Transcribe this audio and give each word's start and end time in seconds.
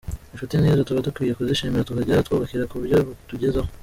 Inshuti 0.33 0.53
nk’izo 0.57 0.83
tuba 0.87 1.05
dukwiye 1.07 1.33
kuzishimira 1.33 1.87
tukajya 1.87 2.25
twubakira 2.25 2.69
kubyo 2.71 2.97
batugezaho. 3.07 3.69